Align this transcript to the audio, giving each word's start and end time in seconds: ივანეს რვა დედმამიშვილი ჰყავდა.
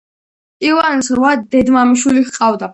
ივანეს 0.69 1.11
რვა 1.21 1.35
დედმამიშვილი 1.53 2.29
ჰყავდა. 2.31 2.69